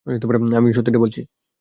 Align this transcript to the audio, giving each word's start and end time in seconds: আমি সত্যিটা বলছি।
আমি 0.57 0.69
সত্যিটা 0.73 0.99
বলছি। 0.99 1.21